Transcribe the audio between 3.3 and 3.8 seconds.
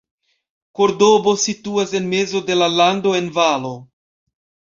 valo.